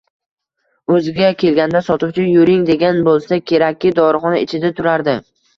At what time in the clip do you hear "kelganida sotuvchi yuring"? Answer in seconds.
1.43-2.63